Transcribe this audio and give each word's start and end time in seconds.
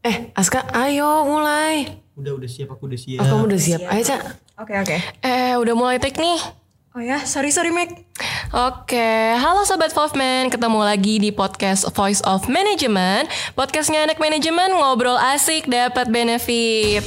Eh, 0.00 0.32
Aska, 0.32 0.64
ayo 0.72 1.28
mulai. 1.28 2.00
Udah 2.16 2.32
udah 2.32 2.48
siap 2.48 2.72
aku 2.72 2.88
udah 2.88 2.96
siap. 2.96 3.20
Oh, 3.20 3.28
kamu 3.28 3.52
udah 3.52 3.60
siap? 3.60 3.80
Ayo, 3.84 4.00
Cak. 4.00 4.20
Oke 4.56 4.72
oke. 4.80 4.96
Eh, 5.20 5.52
udah 5.60 5.74
mulai 5.76 6.00
take 6.00 6.16
nih. 6.16 6.40
Oh 6.96 7.04
ya, 7.04 7.20
sorry 7.28 7.52
sorry 7.52 7.68
Meg. 7.68 8.08
Oke, 8.50 9.08
halo 9.38 9.62
Sobat 9.62 9.94
Wolfman, 9.94 10.50
ketemu 10.50 10.80
lagi 10.82 11.22
di 11.22 11.30
podcast 11.30 11.86
Voice 11.94 12.18
of 12.26 12.50
Management 12.50 13.30
Podcastnya 13.54 14.02
anak 14.02 14.18
manajemen, 14.18 14.74
ngobrol 14.74 15.14
asik, 15.14 15.70
dapat 15.70 16.10
benefit 16.10 17.06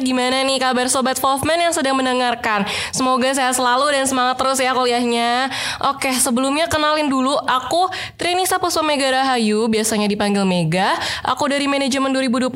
gimana 0.00 0.42
nih 0.42 0.58
kabar 0.58 0.86
Sobat 0.90 1.18
Wolfman 1.18 1.58
yang 1.58 1.74
sedang 1.74 1.94
mendengarkan? 1.98 2.66
Semoga 2.90 3.30
sehat 3.34 3.54
selalu 3.58 3.94
dan 3.94 4.04
semangat 4.08 4.38
terus 4.38 4.58
ya 4.58 4.74
kuliahnya. 4.74 5.50
Oke, 5.92 6.10
sebelumnya 6.16 6.70
kenalin 6.70 7.06
dulu, 7.10 7.34
aku 7.46 7.90
Trinisa 8.18 8.58
Puspa 8.58 8.82
Mega 8.82 9.10
Rahayu, 9.10 9.66
biasanya 9.70 10.06
dipanggil 10.10 10.42
Mega. 10.42 10.96
Aku 11.26 11.46
dari 11.46 11.66
manajemen 11.66 12.10
2021 12.14 12.50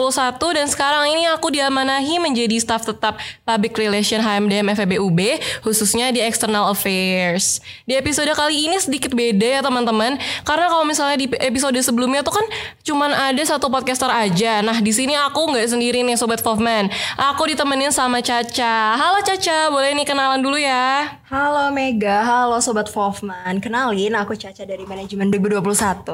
dan 0.56 0.66
sekarang 0.66 1.10
ini 1.12 1.28
aku 1.30 1.50
diamanahi 1.52 2.18
menjadi 2.22 2.56
staf 2.58 2.86
tetap 2.86 3.20
Public 3.44 3.74
Relation 3.78 4.22
HMDM 4.22 4.74
FEBUB 4.74 5.20
Khususnya 5.62 6.10
di 6.14 6.22
External 6.22 6.70
Affairs. 6.70 7.60
Di 7.84 7.98
episode 7.98 8.30
kali 8.32 8.70
ini 8.70 8.76
sedikit 8.78 9.12
beda 9.12 9.58
ya 9.58 9.60
teman-teman. 9.60 10.16
Karena 10.46 10.66
kalau 10.70 10.84
misalnya 10.86 11.18
di 11.18 11.26
episode 11.42 11.76
sebelumnya 11.80 12.22
tuh 12.22 12.38
kan 12.38 12.46
cuman 12.84 13.10
ada 13.12 13.42
satu 13.42 13.68
podcaster 13.68 14.08
aja. 14.08 14.60
Nah 14.62 14.78
di 14.80 14.92
sini 14.94 15.14
aku 15.16 15.50
nggak 15.50 15.68
sendiri 15.68 16.00
nih 16.04 16.16
Sobat 16.16 16.40
Wolfman 16.44 16.88
Aku 17.28 17.44
ditemenin 17.44 17.92
sama 17.92 18.24
Caca 18.24 18.96
Halo 18.96 19.20
Caca, 19.20 19.68
boleh 19.68 19.92
nih 19.92 20.08
kenalan 20.08 20.40
dulu 20.40 20.56
ya 20.56 21.12
Halo 21.28 21.68
Mega, 21.76 22.24
halo 22.24 22.56
Sobat 22.56 22.88
Wolfman. 22.88 23.60
Kenalin, 23.60 24.16
aku 24.16 24.32
Caca 24.32 24.64
dari 24.64 24.88
manajemen 24.88 25.28
2021 25.28 26.08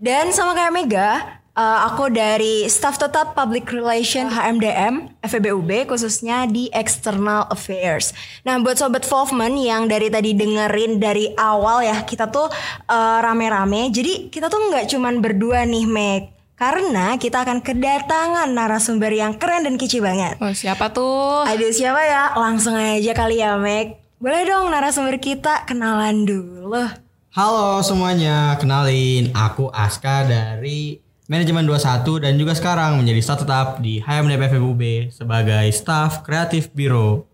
dan 0.00 0.32
sama 0.32 0.56
kayak 0.56 0.72
Mega, 0.72 1.36
eh, 1.52 1.78
aku 1.84 2.08
dari 2.08 2.64
staf 2.64 2.96
tetap 2.96 3.36
Public 3.36 3.68
Relation 3.76 4.32
HMDM 4.32 5.20
FEBUB 5.20 5.84
khususnya 5.84 6.48
di 6.48 6.72
External 6.72 7.44
Affairs. 7.52 8.16
Nah, 8.48 8.56
buat 8.56 8.80
Sobat 8.80 9.04
Wolfman 9.04 9.52
yang 9.52 9.84
dari 9.84 10.08
tadi 10.08 10.32
dengerin 10.32 10.96
dari 10.96 11.28
awal 11.36 11.84
ya, 11.84 12.08
kita 12.08 12.24
tuh 12.32 12.48
eh, 12.88 13.18
rame-rame. 13.20 13.92
Jadi 13.92 14.32
kita 14.32 14.48
tuh 14.48 14.72
nggak 14.72 14.96
cuman 14.96 15.20
berdua 15.20 15.68
nih, 15.68 15.84
Meg. 15.84 16.37
Karena 16.58 17.14
kita 17.14 17.46
akan 17.46 17.62
kedatangan 17.62 18.50
narasumber 18.50 19.14
yang 19.14 19.38
keren 19.38 19.62
dan 19.62 19.78
kece 19.78 20.02
banget. 20.02 20.42
Oh 20.42 20.50
siapa 20.50 20.90
tuh? 20.90 21.46
Aduh 21.46 21.70
siapa 21.70 22.02
ya? 22.02 22.34
Langsung 22.34 22.74
aja 22.74 23.14
kali 23.14 23.38
ya 23.38 23.54
Meg. 23.62 24.02
Boleh 24.18 24.42
dong 24.42 24.66
narasumber 24.74 25.22
kita 25.22 25.62
kenalan 25.70 26.26
dulu. 26.26 26.82
Halo 27.30 27.78
semuanya, 27.86 28.58
kenalin 28.58 29.30
aku 29.38 29.70
Aska 29.70 30.26
dari 30.26 30.98
manajemen 31.30 31.62
21 31.62 32.26
dan 32.26 32.34
juga 32.34 32.58
sekarang 32.58 32.98
menjadi 32.98 33.20
staf 33.22 33.46
tetap 33.46 33.78
di 33.78 34.02
HMDP 34.02 34.58
FEBUB 34.58 35.14
sebagai 35.14 35.70
staf 35.70 36.26
kreatif 36.26 36.74
biro. 36.74 37.30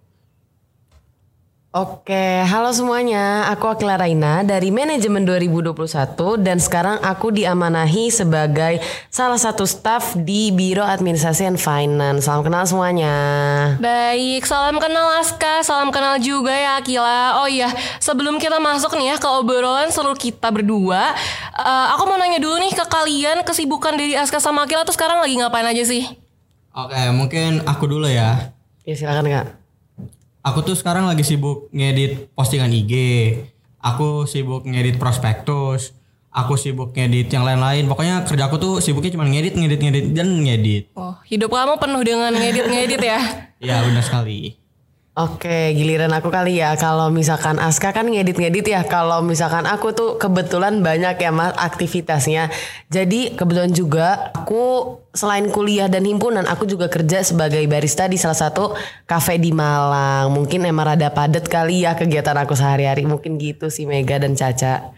Oke, 1.74 2.38
halo 2.46 2.70
semuanya. 2.70 3.50
Aku 3.50 3.66
Akila 3.66 3.98
Raina 3.98 4.46
dari 4.46 4.70
manajemen 4.70 5.26
2021 5.26 5.74
dan 6.38 6.62
sekarang 6.62 7.02
aku 7.02 7.34
diamanahi 7.34 8.14
sebagai 8.14 8.78
salah 9.10 9.34
satu 9.34 9.66
staf 9.66 10.14
di 10.14 10.54
Biro 10.54 10.86
Administrasi 10.86 11.50
and 11.50 11.58
Finance. 11.58 12.30
Salam 12.30 12.46
kenal 12.46 12.62
semuanya. 12.62 13.10
Baik, 13.82 14.46
salam 14.46 14.78
kenal 14.78 15.18
Aska, 15.18 15.66
salam 15.66 15.90
kenal 15.90 16.22
juga 16.22 16.54
ya 16.54 16.78
Akila. 16.78 17.42
Oh 17.42 17.50
iya, 17.50 17.74
sebelum 17.98 18.38
kita 18.38 18.62
masuk 18.62 18.94
nih 18.94 19.10
ya 19.10 19.16
ke 19.18 19.26
obrolan 19.26 19.90
seru 19.90 20.14
kita 20.14 20.54
berdua, 20.54 21.10
eh, 21.58 21.86
aku 21.90 22.06
mau 22.06 22.14
nanya 22.22 22.38
dulu 22.38 22.54
nih 22.62 22.70
ke 22.70 22.86
kalian 22.86 23.42
kesibukan 23.42 23.98
dari 23.98 24.14
Aska 24.14 24.38
sama 24.38 24.62
Akila 24.62 24.86
tuh 24.86 24.94
sekarang 24.94 25.18
lagi 25.18 25.34
ngapain 25.42 25.66
aja 25.66 25.82
sih? 25.82 26.06
Oke, 26.70 27.02
mungkin 27.10 27.66
aku 27.66 27.90
dulu 27.90 28.06
ya. 28.06 28.54
Ya 28.86 28.94
silakan 28.94 29.26
Kak. 29.26 29.63
Aku 30.44 30.60
tuh 30.60 30.76
sekarang 30.76 31.08
lagi 31.08 31.24
sibuk 31.24 31.72
ngedit 31.72 32.28
postingan 32.36 32.68
IG. 32.68 32.92
Aku 33.80 34.28
sibuk 34.28 34.68
ngedit 34.68 35.00
prospektus. 35.00 35.96
Aku 36.28 36.60
sibuk 36.60 36.92
ngedit 36.92 37.32
yang 37.32 37.48
lain-lain. 37.48 37.88
Pokoknya 37.88 38.28
kerja 38.28 38.52
aku 38.52 38.60
tuh 38.60 38.72
sibuknya 38.84 39.16
cuma 39.16 39.24
ngedit, 39.24 39.56
ngedit, 39.56 39.80
ngedit 39.80 40.04
dan 40.12 40.28
ngedit. 40.44 40.92
Oh, 41.00 41.16
hidup 41.24 41.48
kamu 41.48 41.80
penuh 41.80 42.02
dengan 42.04 42.32
ngedit-ngedit 42.36 43.00
ya? 43.00 43.20
Ya 43.64 43.80
benar 43.80 44.04
sekali. 44.04 44.60
Oke, 45.16 45.72
giliran 45.72 46.12
aku 46.12 46.28
kali 46.28 46.60
ya. 46.60 46.76
Kalau 46.76 47.08
misalkan 47.08 47.56
Aska 47.56 47.96
kan 47.96 48.04
ngedit-ngedit 48.04 48.68
ya. 48.68 48.84
Kalau 48.84 49.24
misalkan 49.24 49.64
aku 49.64 49.96
tuh 49.96 50.20
kebetulan 50.20 50.84
banyak 50.84 51.16
ya 51.16 51.32
mas 51.32 51.56
aktivitasnya. 51.56 52.52
Jadi 52.92 53.32
kebetulan 53.32 53.72
juga 53.72 54.28
aku 54.36 55.00
selain 55.14 55.46
kuliah 55.48 55.86
dan 55.86 56.02
himpunan, 56.02 56.42
aku 56.44 56.66
juga 56.66 56.90
kerja 56.90 57.22
sebagai 57.22 57.62
barista 57.70 58.10
di 58.10 58.18
salah 58.18 58.36
satu 58.36 58.74
kafe 59.06 59.38
di 59.38 59.54
Malang. 59.54 60.34
Mungkin 60.34 60.66
emang 60.66 60.90
rada 60.90 61.08
padet 61.14 61.46
kali 61.46 61.86
ya 61.86 61.94
kegiatan 61.94 62.34
aku 62.34 62.58
sehari-hari. 62.58 63.06
Mungkin 63.06 63.38
gitu 63.38 63.70
sih 63.70 63.86
Mega 63.86 64.18
dan 64.18 64.34
Caca. 64.34 64.90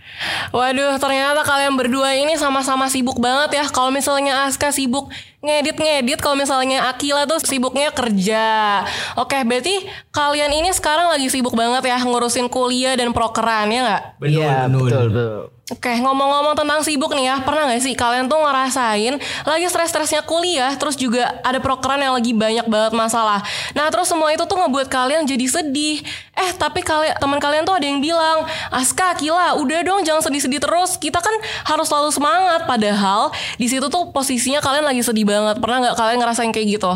Waduh, 0.56 0.97
ternyata 0.97 1.44
kalian 1.44 1.76
berdua 1.76 2.16
ini 2.16 2.41
sama-sama 2.41 2.88
sibuk 2.88 3.21
banget 3.21 3.60
ya. 3.60 3.65
Kalau 3.69 3.93
misalnya 3.93 4.49
Aska 4.49 4.72
sibuk 4.72 5.12
ngedit-ngedit, 5.44 6.19
kalau 6.19 6.41
misalnya 6.41 6.88
Akila 6.88 7.28
tuh 7.28 7.38
sibuknya 7.44 7.93
kerja. 7.93 8.82
Oke, 9.21 9.37
berarti 9.44 9.84
kalian 10.16 10.50
ini 10.50 10.72
sekarang 10.72 11.12
lagi 11.12 11.28
sibuk 11.28 11.53
banget 11.53 11.93
ya 11.93 12.00
ngurusin 12.00 12.49
kuliah 12.49 12.97
dan 12.97 13.12
prokeran 13.12 13.69
ya 13.69 13.81
nggak? 13.84 14.03
Iya, 14.25 14.66
betul. 14.66 14.88
betul, 14.88 15.05
betul. 15.12 15.56
Oke, 15.66 15.91
ngomong-ngomong 15.99 16.54
tentang 16.54 16.78
sibuk 16.87 17.10
nih 17.10 17.27
ya, 17.27 17.37
pernah 17.43 17.66
gak 17.66 17.82
sih 17.82 17.99
kalian 17.99 18.31
tuh 18.31 18.38
ngerasain 18.38 19.19
lagi 19.43 19.66
stres-stresnya 19.66 20.22
kuliah, 20.22 20.71
terus 20.78 20.94
juga 20.94 21.43
ada 21.43 21.59
prokeran 21.59 21.99
yang 21.99 22.15
lagi 22.15 22.31
banyak 22.31 22.71
banget 22.71 22.94
masalah. 22.94 23.43
Nah, 23.75 23.91
terus 23.91 24.06
semua 24.06 24.31
itu 24.31 24.47
tuh 24.47 24.55
ngebuat 24.62 24.87
kalian 24.87 25.26
jadi 25.26 25.43
sedih. 25.50 26.06
Eh, 26.38 26.50
tapi 26.55 26.87
kalian 26.87 27.19
teman 27.19 27.43
kalian 27.43 27.66
tuh 27.66 27.75
ada 27.75 27.82
yang 27.82 27.99
bilang, 27.99 28.47
Aska, 28.71 29.19
Kila, 29.19 29.59
udah 29.59 29.82
dong 29.82 30.06
jangan 30.06 30.22
sedih-sedih 30.22 30.62
terus. 30.62 30.94
Kita 31.03 31.19
kan 31.19 31.34
harus 31.66 31.91
selalu 31.91 32.15
semangat. 32.15 32.62
Padahal 32.71 33.34
di 33.59 33.66
situ 33.66 33.91
tuh 33.91 34.15
posisinya 34.15 34.62
kalian 34.62 34.87
lagi 34.87 35.03
sedih 35.03 35.26
banget. 35.26 35.59
Pernah 35.59 35.82
nggak 35.82 35.97
kalian 35.99 36.19
ngerasain 36.22 36.55
kayak 36.55 36.78
gitu? 36.78 36.94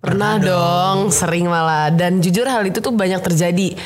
Pernah 0.00 0.40
dong, 0.40 1.12
sering 1.12 1.52
malah. 1.52 1.92
Dan 1.92 2.24
jujur 2.24 2.48
hal 2.48 2.64
itu 2.64 2.80
tuh 2.80 2.96
banyak 2.96 3.20
terjadi 3.20 3.76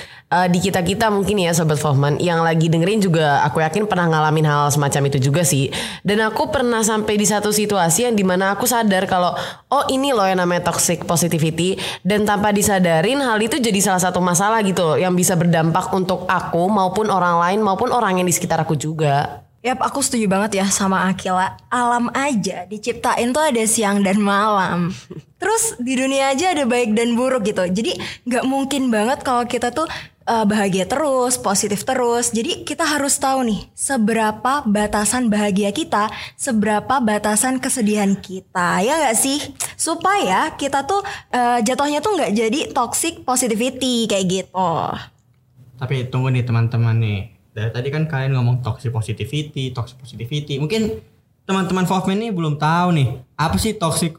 eh, 0.42 0.48
di 0.50 0.58
kita-kita 0.58 1.06
mungkin 1.14 1.38
ya 1.38 1.54
Sobat 1.54 1.78
Fofman. 1.78 2.18
Yang 2.18 2.40
lagi 2.42 2.66
dengerin 2.66 3.00
juga 3.00 3.46
aku 3.46 3.62
yakin 3.62 3.86
pernah 3.86 4.10
ngalamin 4.10 4.46
hal 4.48 4.74
semacam 4.74 5.06
itu 5.12 5.30
juga 5.30 5.46
sih. 5.46 5.70
Dan 6.02 6.18
aku 6.26 6.50
pernah 6.50 6.82
sampai 6.82 7.14
di 7.14 7.26
satu 7.26 7.54
situasi 7.54 8.10
yang 8.10 8.18
di 8.18 8.26
mana 8.26 8.54
aku 8.54 8.66
sadar 8.66 9.06
kalau 9.06 9.32
oh 9.70 9.84
ini 9.88 10.10
loh 10.10 10.26
yang 10.26 10.42
namanya 10.42 10.74
toxic 10.74 11.06
positivity. 11.06 11.78
Dan 12.02 12.26
tanpa 12.26 12.50
disadarin 12.50 13.22
hal 13.22 13.38
itu 13.38 13.62
jadi 13.62 13.78
salah 13.78 14.02
satu 14.02 14.18
masalah 14.18 14.60
gitu 14.66 14.82
loh. 14.82 14.98
Yang 14.98 15.14
bisa 15.22 15.34
berdampak 15.38 15.88
untuk 15.94 16.26
aku 16.26 16.66
maupun 16.66 17.08
orang 17.08 17.38
lain 17.38 17.60
maupun 17.62 17.94
orang 17.94 18.18
yang 18.18 18.26
di 18.26 18.34
sekitar 18.34 18.58
aku 18.60 18.74
juga. 18.74 19.44
Yap, 19.64 19.80
aku 19.80 20.04
setuju 20.04 20.28
banget 20.28 20.60
ya 20.60 20.68
sama 20.68 21.08
Akila. 21.08 21.56
Alam 21.72 22.12
aja 22.12 22.68
diciptain 22.68 23.32
tuh 23.32 23.48
ada 23.48 23.64
siang 23.64 24.04
dan 24.04 24.20
malam. 24.20 24.92
Terus 25.40 25.80
di 25.80 25.96
dunia 25.96 26.36
aja 26.36 26.52
ada 26.52 26.68
baik 26.68 26.92
dan 26.92 27.16
buruk 27.16 27.48
gitu. 27.48 27.64
Jadi 27.72 27.96
nggak 28.28 28.44
mungkin 28.44 28.92
banget 28.92 29.24
kalau 29.24 29.48
kita 29.48 29.72
tuh 29.72 29.88
eh, 30.24 30.44
bahagia 30.48 30.88
terus, 30.88 31.36
positif 31.38 31.84
terus. 31.84 32.32
Jadi 32.32 32.64
kita 32.64 32.84
harus 32.84 33.16
tahu 33.20 33.44
nih 33.44 33.60
seberapa 33.76 34.64
batasan 34.64 35.28
bahagia 35.28 35.70
kita, 35.70 36.08
seberapa 36.34 37.00
batasan 37.00 37.60
kesedihan 37.60 38.16
kita. 38.18 38.82
Ya 38.82 39.00
nggak 39.00 39.16
sih? 39.16 39.38
Supaya 39.76 40.52
kita 40.56 40.88
tuh 40.88 41.04
eh, 41.30 41.60
jatuhnya 41.62 42.00
tuh 42.00 42.16
nggak 42.16 42.32
jadi 42.32 42.60
toxic 42.72 43.22
positivity 43.22 44.08
kayak 44.10 44.26
gitu. 44.26 44.70
Tapi 45.80 46.08
tunggu 46.08 46.32
nih 46.32 46.44
teman-teman 46.44 46.96
nih. 46.98 47.20
Dari 47.54 47.70
tadi 47.70 47.88
kan 47.94 48.10
kalian 48.10 48.34
ngomong 48.34 48.66
toxic 48.66 48.90
positivity, 48.90 49.70
toxic 49.70 49.94
positivity. 49.94 50.58
Mungkin 50.58 51.14
teman-teman 51.44 51.84
Wolfman 51.84 52.18
nih 52.18 52.32
belum 52.32 52.56
tahu 52.56 52.96
nih 52.96 53.08
apa 53.36 53.56
sih 53.60 53.76
toxic 53.76 54.16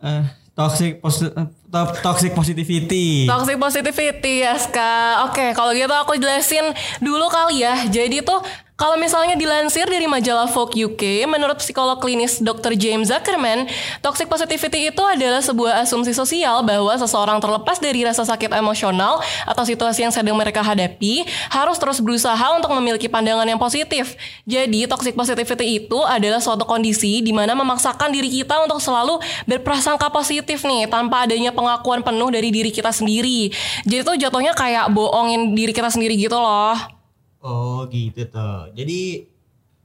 eh 0.00 0.43
toxic 0.54 1.02
posi- 1.02 1.34
to- 1.68 1.94
toxic 2.00 2.30
positivity. 2.32 3.26
Toxic 3.26 3.58
positivity 3.58 4.34
ya 4.40 4.54
Ska. 4.54 5.26
Oke, 5.26 5.50
kalau 5.52 5.74
gitu 5.74 5.90
aku 5.90 6.14
jelasin 6.14 6.70
dulu 6.98 7.26
kali 7.26 7.60
ya. 7.60 7.86
Jadi 7.86 8.22
tuh 8.22 8.38
Kalau 8.74 8.98
misalnya 8.98 9.38
dilansir 9.38 9.86
dari 9.86 10.10
majalah 10.10 10.50
Vogue 10.50 10.74
UK, 10.74 11.30
menurut 11.30 11.62
psikolog 11.62 11.94
klinis 12.02 12.42
Dr. 12.42 12.74
James 12.74 13.06
Zuckerman, 13.06 13.70
toxic 14.02 14.26
positivity 14.26 14.90
itu 14.90 14.98
adalah 14.98 15.38
sebuah 15.38 15.86
asumsi 15.86 16.10
sosial 16.10 16.66
bahwa 16.66 16.90
seseorang 16.98 17.38
terlepas 17.38 17.78
dari 17.78 18.02
rasa 18.02 18.26
sakit 18.26 18.50
emosional 18.50 19.22
atau 19.46 19.62
situasi 19.62 20.02
yang 20.02 20.10
sedang 20.10 20.34
mereka 20.34 20.58
hadapi, 20.58 21.22
harus 21.54 21.78
terus 21.78 22.02
berusaha 22.02 22.42
untuk 22.50 22.74
memiliki 22.74 23.06
pandangan 23.06 23.46
yang 23.46 23.62
positif. 23.62 24.18
Jadi, 24.42 24.90
toxic 24.90 25.14
positivity 25.14 25.78
itu 25.86 26.02
adalah 26.02 26.42
suatu 26.42 26.66
kondisi 26.66 27.22
di 27.22 27.30
mana 27.30 27.54
memaksakan 27.54 28.10
diri 28.10 28.26
kita 28.26 28.58
untuk 28.58 28.82
selalu 28.82 29.22
berprasangka 29.46 30.10
positif 30.10 30.66
nih, 30.66 30.90
tanpa 30.90 31.30
adanya 31.30 31.54
pengakuan 31.54 32.02
penuh 32.02 32.26
dari 32.26 32.50
diri 32.50 32.74
kita 32.74 32.90
sendiri. 32.90 33.54
Jadi 33.86 34.02
itu 34.02 34.12
jatuhnya 34.18 34.50
kayak 34.50 34.90
bohongin 34.90 35.54
diri 35.54 35.70
kita 35.70 35.94
sendiri 35.94 36.18
gitu 36.18 36.34
loh. 36.34 37.03
Oh 37.44 37.84
gitu 37.92 38.24
tuh. 38.24 38.72
Jadi 38.72 39.28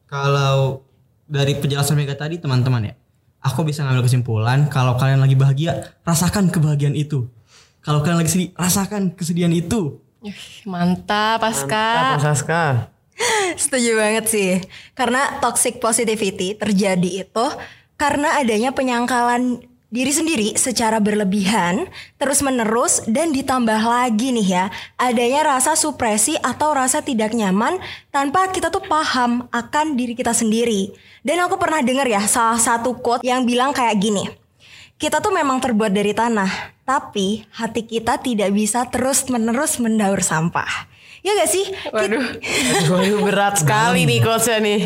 kalau 0.07 0.87
dari 1.27 1.59
penjelasan 1.59 1.99
Mega 1.99 2.15
tadi 2.15 2.39
teman-teman 2.39 2.87
ya, 2.87 2.93
aku 3.43 3.67
bisa 3.67 3.83
ngambil 3.83 4.07
kesimpulan 4.07 4.71
kalau 4.71 4.95
kalian 4.95 5.19
lagi 5.19 5.35
bahagia, 5.35 5.91
rasakan 6.07 6.47
kebahagiaan 6.47 6.95
itu. 6.95 7.27
Kalau 7.83 7.99
kalian 7.99 8.23
lagi 8.23 8.31
sedih, 8.31 8.49
rasakan 8.55 9.11
kesedihan 9.11 9.51
itu. 9.51 9.99
Mantap, 10.63 11.43
Aska. 11.43 12.15
Apa 12.15 12.23
Saska? 12.31 12.63
Setuju 13.61 13.99
banget 13.99 14.25
sih. 14.31 14.51
Karena 14.95 15.39
toxic 15.43 15.83
positivity 15.83 16.55
terjadi 16.55 17.27
itu 17.27 17.45
karena 17.99 18.39
adanya 18.39 18.71
penyangkalan 18.71 19.63
diri 19.89 20.13
sendiri 20.13 20.47
secara 20.53 21.01
berlebihan, 21.01 21.89
terus 22.21 22.45
menerus 22.45 23.01
dan 23.09 23.33
ditambah 23.33 23.81
lagi 23.81 24.29
nih 24.29 24.47
ya, 24.47 24.65
adanya 25.01 25.57
rasa 25.57 25.73
supresi 25.73 26.37
atau 26.37 26.77
rasa 26.77 27.01
tidak 27.01 27.33
nyaman 27.33 27.81
tanpa 28.13 28.53
kita 28.53 28.69
tuh 28.69 28.85
paham 28.85 29.49
akan 29.49 29.97
diri 29.97 30.13
kita 30.13 30.33
sendiri. 30.33 30.93
Dan 31.25 31.41
aku 31.41 31.57
pernah 31.57 31.81
dengar 31.81 32.05
ya 32.05 32.21
salah 32.29 32.61
satu 32.61 33.01
quote 33.01 33.25
yang 33.25 33.43
bilang 33.49 33.73
kayak 33.73 33.97
gini. 33.97 34.29
Kita 34.99 35.23
tuh 35.23 35.33
memang 35.33 35.57
terbuat 35.57 35.89
dari 35.89 36.13
tanah, 36.13 36.75
tapi 36.85 37.47
hati 37.55 37.87
kita 37.87 38.21
tidak 38.21 38.51
bisa 38.53 38.85
terus-menerus 38.87 39.81
mendaur 39.81 40.21
sampah. 40.21 40.89
Ya 41.19 41.35
gak 41.35 41.51
sih? 41.51 41.65
Waduh, 41.91 42.23
Waduh 42.87 43.19
berat 43.27 43.59
sekali 43.59 44.07
nih 44.07 44.23
quotesnya 44.23 44.63
nih. 44.63 44.79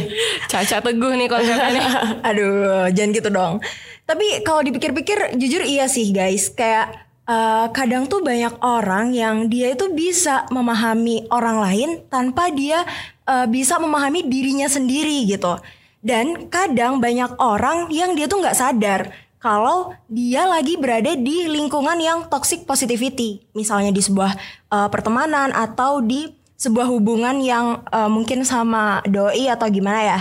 Caca 0.50 0.82
teguh 0.82 1.14
nih 1.14 1.30
konsepnya 1.30 1.70
nih. 1.70 1.86
Aduh, 2.30 2.90
jangan 2.90 3.10
gitu 3.14 3.30
dong. 3.30 3.62
Tapi 4.04 4.44
kalau 4.44 4.62
dipikir-pikir, 4.64 5.40
jujur 5.40 5.64
iya 5.64 5.88
sih 5.88 6.12
guys. 6.12 6.52
Kayak 6.52 7.08
eh, 7.28 7.66
kadang 7.72 8.08
tuh 8.12 8.20
banyak 8.20 8.60
orang 8.60 9.16
yang 9.16 9.48
dia 9.48 9.72
itu 9.72 9.92
bisa 9.96 10.48
memahami 10.52 11.28
orang 11.32 11.58
lain 11.64 11.90
tanpa 12.12 12.52
dia 12.52 12.84
eh, 13.24 13.48
bisa 13.48 13.80
memahami 13.80 14.28
dirinya 14.28 14.68
sendiri 14.68 15.24
gitu. 15.28 15.56
Dan 16.04 16.52
kadang 16.52 17.00
banyak 17.00 17.40
orang 17.40 17.88
yang 17.88 18.12
dia 18.12 18.28
tuh 18.28 18.44
nggak 18.44 18.60
sadar 18.60 19.02
kalau 19.44 19.92
dia 20.08 20.48
lagi 20.48 20.80
berada 20.80 21.20
di 21.20 21.52
lingkungan 21.52 22.00
yang 22.00 22.32
toxic 22.32 22.64
positivity, 22.64 23.44
misalnya 23.52 23.92
di 23.92 24.00
sebuah 24.00 24.32
eh, 24.72 24.88
pertemanan 24.88 25.52
atau 25.52 26.00
di 26.00 26.32
sebuah 26.56 26.88
hubungan 26.88 27.44
yang 27.44 27.84
eh, 27.92 28.08
mungkin 28.08 28.48
sama 28.48 29.04
doi 29.04 29.52
atau 29.52 29.68
gimana 29.68 30.00
ya. 30.00 30.20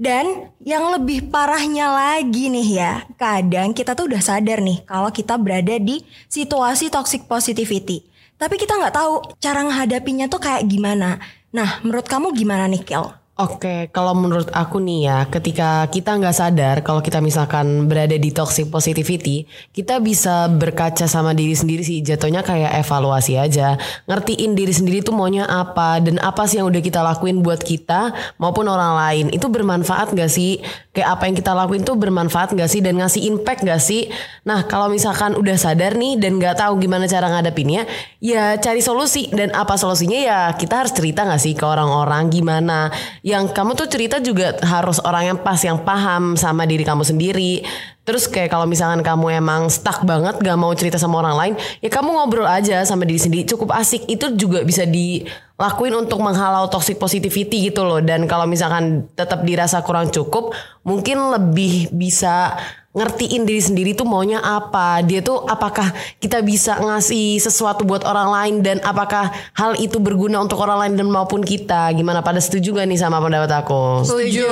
Dan 0.00 0.48
yang 0.64 0.96
lebih 0.96 1.28
parahnya 1.28 1.92
lagi 1.92 2.48
nih 2.48 2.68
ya, 2.72 3.04
kadang 3.20 3.76
kita 3.76 3.92
tuh 3.92 4.08
udah 4.08 4.24
sadar 4.24 4.64
nih 4.64 4.80
kalau 4.88 5.12
kita 5.12 5.36
berada 5.36 5.76
di 5.76 6.00
situasi 6.24 6.88
toxic 6.88 7.28
positivity. 7.28 8.08
Tapi 8.40 8.56
kita 8.56 8.80
nggak 8.80 8.96
tahu 8.96 9.36
cara 9.36 9.60
menghadapinya 9.60 10.24
tuh 10.32 10.40
kayak 10.40 10.64
gimana. 10.64 11.20
Nah, 11.52 11.84
menurut 11.84 12.08
kamu 12.08 12.32
gimana 12.32 12.64
nih, 12.64 12.80
Kel? 12.80 13.19
Oke, 13.40 13.88
kalau 13.88 14.12
menurut 14.12 14.52
aku 14.52 14.84
nih 14.84 15.08
ya, 15.08 15.18
ketika 15.24 15.88
kita 15.88 16.12
nggak 16.12 16.36
sadar 16.36 16.76
kalau 16.84 17.00
kita 17.00 17.24
misalkan 17.24 17.88
berada 17.88 18.12
di 18.12 18.28
toxic 18.36 18.68
positivity, 18.68 19.48
kita 19.72 19.96
bisa 19.96 20.44
berkaca 20.52 21.08
sama 21.08 21.32
diri 21.32 21.56
sendiri 21.56 21.80
sih. 21.80 22.04
Jatuhnya 22.04 22.44
kayak 22.44 22.84
evaluasi 22.84 23.40
aja, 23.40 23.80
ngertiin 24.04 24.52
diri 24.52 24.76
sendiri 24.76 25.00
tuh 25.00 25.16
maunya 25.16 25.48
apa 25.48 26.04
dan 26.04 26.20
apa 26.20 26.44
sih 26.44 26.60
yang 26.60 26.68
udah 26.68 26.84
kita 26.84 27.00
lakuin 27.00 27.40
buat 27.40 27.64
kita 27.64 28.12
maupun 28.36 28.68
orang 28.68 29.00
lain. 29.08 29.26
Itu 29.32 29.48
bermanfaat 29.48 30.12
gak 30.12 30.28
sih? 30.28 30.60
Kayak 30.92 31.08
apa 31.16 31.22
yang 31.24 31.36
kita 31.40 31.56
lakuin 31.56 31.80
tuh 31.80 31.96
bermanfaat 31.96 32.52
gak 32.52 32.68
sih 32.68 32.84
dan 32.84 33.00
ngasih 33.00 33.24
impact 33.24 33.64
gak 33.64 33.80
sih? 33.80 34.12
Nah, 34.44 34.68
kalau 34.68 34.92
misalkan 34.92 35.32
udah 35.32 35.56
sadar 35.56 35.96
nih 35.96 36.20
dan 36.20 36.36
nggak 36.36 36.60
tahu 36.60 36.76
gimana 36.76 37.08
cara 37.08 37.32
ngadepinnya, 37.32 37.88
ya 38.20 38.60
cari 38.60 38.84
solusi 38.84 39.32
dan 39.32 39.48
apa 39.56 39.80
solusinya 39.80 40.20
ya 40.20 40.40
kita 40.60 40.84
harus 40.84 40.92
cerita 40.92 41.24
gak 41.24 41.40
sih 41.40 41.56
ke 41.56 41.64
orang-orang 41.64 42.28
gimana 42.28 42.92
yang 43.30 43.46
kamu 43.48 43.78
tuh 43.78 43.86
cerita 43.86 44.18
juga 44.18 44.58
harus 44.66 44.98
orang 45.06 45.32
yang 45.32 45.38
pas 45.38 45.62
yang 45.62 45.80
paham 45.86 46.34
sama 46.34 46.66
diri 46.66 46.82
kamu 46.82 47.06
sendiri. 47.06 47.62
Terus 48.02 48.26
kayak 48.26 48.50
kalau 48.50 48.66
misalkan 48.66 49.06
kamu 49.06 49.38
emang 49.38 49.70
stuck 49.70 50.02
banget 50.02 50.42
gak 50.42 50.58
mau 50.58 50.74
cerita 50.74 50.98
sama 50.98 51.22
orang 51.22 51.36
lain 51.38 51.54
ya 51.78 51.86
kamu 51.86 52.10
ngobrol 52.10 52.48
aja 52.48 52.82
sama 52.82 53.06
diri 53.06 53.22
sendiri. 53.22 53.46
Cukup 53.46 53.70
asik. 53.70 54.10
Itu 54.10 54.34
juga 54.34 54.66
bisa 54.66 54.82
dilakuin 54.82 55.94
untuk 55.94 56.18
menghalau 56.18 56.66
toxic 56.66 56.98
positivity 56.98 57.70
gitu 57.70 57.86
loh. 57.86 58.02
Dan 58.02 58.26
kalau 58.26 58.50
misalkan 58.50 59.06
tetap 59.14 59.46
dirasa 59.46 59.78
kurang 59.86 60.10
cukup 60.10 60.50
mungkin 60.82 61.22
lebih 61.30 61.94
bisa 61.94 62.58
ngertiin 62.90 63.46
diri 63.46 63.62
sendiri 63.62 63.90
tuh 63.94 64.02
maunya 64.02 64.42
apa 64.42 64.98
dia 65.06 65.22
tuh 65.22 65.46
apakah 65.46 65.94
kita 66.18 66.42
bisa 66.42 66.74
ngasih 66.74 67.38
sesuatu 67.38 67.86
buat 67.86 68.02
orang 68.02 68.28
lain 68.34 68.54
dan 68.66 68.76
apakah 68.82 69.30
hal 69.54 69.78
itu 69.78 70.02
berguna 70.02 70.42
untuk 70.42 70.58
orang 70.58 70.82
lain 70.82 70.94
dan 70.98 71.06
maupun 71.06 71.46
kita 71.46 71.94
gimana 71.94 72.18
pada 72.18 72.42
setuju 72.42 72.74
gak 72.74 72.90
nih 72.90 72.98
sama 72.98 73.22
pendapat 73.22 73.62
aku 73.62 74.02
Setuju. 74.02 74.48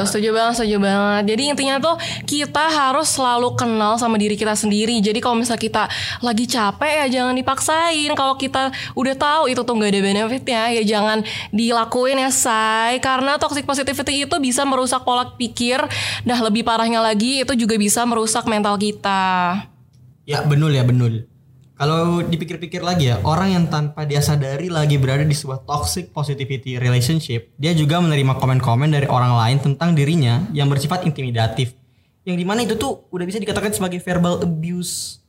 Setuju 0.00 0.32
banget, 0.32 0.54
setuju 0.56 0.76
banget. 0.80 1.22
Jadi 1.34 1.42
intinya 1.52 1.76
tuh 1.76 1.96
kita 2.24 2.64
harus 2.72 3.12
selalu 3.12 3.52
kenal 3.58 4.00
sama 4.00 4.16
diri 4.16 4.34
kita 4.38 4.56
sendiri. 4.56 4.96
Jadi 5.04 5.20
kalau 5.20 5.36
misalnya 5.36 5.60
kita 5.60 5.84
lagi 6.24 6.44
capek 6.48 7.04
ya 7.04 7.06
jangan 7.20 7.34
dipaksain. 7.36 8.10
Kalau 8.16 8.34
kita 8.40 8.72
udah 8.96 9.14
tahu 9.16 9.42
itu 9.52 9.60
tuh 9.60 9.74
gak 9.76 9.90
ada 9.92 10.00
benefitnya 10.00 10.62
ya 10.80 10.82
jangan 10.84 11.18
dilakuin 11.52 12.16
ya 12.16 12.30
say. 12.32 12.96
Karena 13.04 13.36
toxic 13.36 13.68
positivity 13.68 14.24
itu 14.24 14.36
bisa 14.40 14.64
merusak 14.64 15.04
pola 15.04 15.36
pikir. 15.36 15.84
Dah 16.24 16.38
lebih 16.40 16.64
parahnya 16.64 17.04
lagi 17.04 17.44
itu 17.44 17.49
juga 17.54 17.78
bisa 17.78 18.02
merusak 18.06 18.46
mental 18.46 18.76
kita. 18.80 19.20
Ya 20.28 20.42
benul 20.46 20.74
ya 20.74 20.84
benul. 20.86 21.30
Kalau 21.80 22.20
dipikir-pikir 22.20 22.84
lagi 22.84 23.08
ya, 23.08 23.24
orang 23.24 23.56
yang 23.56 23.64
tanpa 23.72 24.04
dia 24.04 24.20
sadari 24.20 24.68
lagi 24.68 25.00
berada 25.00 25.24
di 25.24 25.32
sebuah 25.32 25.64
toxic 25.64 26.12
positivity 26.12 26.76
relationship, 26.76 27.56
dia 27.56 27.72
juga 27.72 27.96
menerima 28.04 28.36
komen-komen 28.36 28.92
dari 28.92 29.08
orang 29.08 29.32
lain 29.32 29.58
tentang 29.64 29.96
dirinya 29.96 30.44
yang 30.52 30.68
bersifat 30.68 31.08
intimidatif. 31.08 31.72
Yang 32.28 32.36
di 32.36 32.44
mana 32.44 32.68
itu 32.68 32.76
tuh 32.76 33.08
udah 33.08 33.24
bisa 33.24 33.40
dikatakan 33.40 33.72
sebagai 33.72 33.96
verbal 34.04 34.44
abuse. 34.44 35.24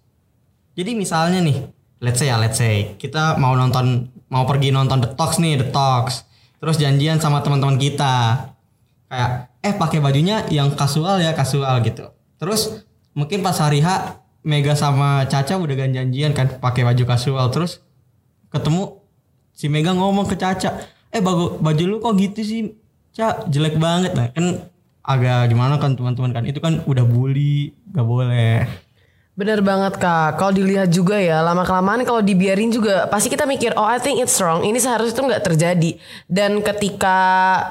Jadi 0.75 0.91
misalnya 0.91 1.39
nih, 1.39 1.71
let's 2.03 2.19
say 2.19 2.27
ya, 2.27 2.35
let's 2.35 2.59
say 2.59 2.99
kita 2.99 3.39
mau 3.39 3.55
nonton, 3.55 4.11
mau 4.27 4.43
pergi 4.43 4.75
nonton 4.75 4.99
The 5.07 5.15
Talks 5.15 5.39
nih, 5.39 5.55
The 5.55 5.71
Talks. 5.71 6.27
Terus 6.59 6.75
janjian 6.75 7.23
sama 7.23 7.39
teman-teman 7.39 7.79
kita. 7.79 8.43
Kayak, 9.07 9.50
eh 9.61 9.73
pakai 9.77 10.01
bajunya 10.01 10.45
yang 10.49 10.73
kasual 10.73 11.21
ya, 11.21 11.37
kasual 11.37 11.81
gitu. 11.85 12.09
Terus 12.41 12.85
mungkin 13.13 13.45
pas 13.45 13.57
hari 13.61 13.81
H 13.81 14.17
Mega 14.41 14.73
sama 14.73 15.29
Caca 15.29 15.53
udah 15.61 15.77
janjian 15.77 16.33
kan 16.33 16.57
pakai 16.57 16.81
baju 16.81 17.03
kasual 17.05 17.53
terus 17.53 17.85
ketemu 18.49 18.97
si 19.53 19.69
Mega 19.69 19.93
ngomong 19.93 20.25
ke 20.25 20.33
Caca, 20.33 20.81
"Eh 21.13 21.21
baju 21.21 21.61
baju 21.61 21.83
lu 21.85 21.97
kok 22.01 22.17
gitu 22.17 22.41
sih, 22.41 22.61
Ca? 23.13 23.45
Jelek 23.45 23.77
banget." 23.77 24.17
Nah, 24.17 24.33
kan 24.33 24.65
agak 25.05 25.53
gimana 25.53 25.77
kan 25.77 25.93
teman-teman 25.93 26.33
kan 26.33 26.43
itu 26.49 26.57
kan 26.57 26.81
udah 26.89 27.05
bully, 27.05 27.73
gak 27.93 28.05
boleh. 28.05 28.65
Bener 29.41 29.57
banget 29.65 29.97
kak. 29.97 30.37
Kalau 30.37 30.53
dilihat 30.53 30.93
juga 30.93 31.17
ya 31.17 31.41
lama 31.41 31.65
kelamaan 31.65 32.05
kalau 32.05 32.21
dibiarin 32.21 32.69
juga 32.69 33.09
pasti 33.09 33.25
kita 33.25 33.49
mikir 33.49 33.73
oh 33.73 33.89
I 33.89 33.97
think 33.97 34.21
it's 34.21 34.37
wrong. 34.37 34.61
Ini 34.61 34.77
seharusnya 34.77 35.17
itu 35.17 35.23
nggak 35.25 35.43
terjadi. 35.49 35.91
Dan 36.29 36.61
ketika 36.61 37.17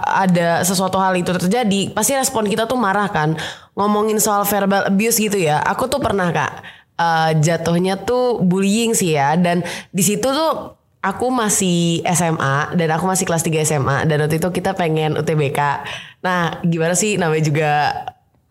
ada 0.03 0.67
sesuatu 0.67 0.99
hal 0.99 1.15
itu 1.15 1.31
terjadi, 1.31 1.95
pasti 1.95 2.19
respon 2.19 2.51
kita 2.51 2.67
tuh 2.67 2.75
marah 2.75 3.07
kan. 3.07 3.39
Ngomongin 3.79 4.19
soal 4.19 4.43
verbal 4.43 4.91
abuse 4.91 5.23
gitu 5.23 5.39
ya. 5.39 5.63
Aku 5.63 5.87
tuh 5.87 6.03
pernah 6.03 6.35
kak 6.35 6.53
eh, 6.99 7.31
jatuhnya 7.39 8.03
tuh 8.03 8.43
bullying 8.43 8.91
sih 8.91 9.15
ya. 9.15 9.39
Dan 9.39 9.63
di 9.95 10.03
situ 10.03 10.27
tuh 10.27 10.75
aku 10.99 11.31
masih 11.31 12.03
SMA 12.03 12.75
dan 12.75 12.89
aku 12.99 13.07
masih 13.07 13.31
kelas 13.31 13.47
3 13.47 13.63
SMA 13.63 14.11
dan 14.11 14.27
waktu 14.27 14.43
itu 14.43 14.51
kita 14.51 14.75
pengen 14.75 15.15
UTBK. 15.15 15.87
Nah, 16.27 16.59
gimana 16.67 16.99
sih 16.99 17.15
namanya 17.15 17.47
juga 17.47 17.73